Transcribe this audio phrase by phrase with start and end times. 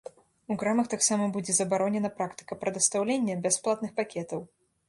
[0.53, 4.47] У крамах таксама будзе забаронена практыка прадастаўлення бясплатных пакетаў.